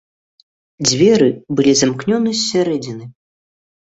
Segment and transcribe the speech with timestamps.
[0.87, 1.27] Дзверы
[1.59, 3.05] былі замкнёны з сярэдзіны.